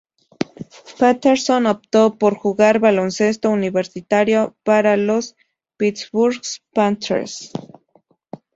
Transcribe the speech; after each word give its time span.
Patterson 0.97 1.67
optó 1.67 2.17
por 2.17 2.35
jugar 2.35 2.79
baloncesto 2.79 3.51
universitario 3.51 4.55
para 4.63 4.97
los 4.97 5.35
Pittsburgh 5.77 6.41
Panthers. 6.73 7.51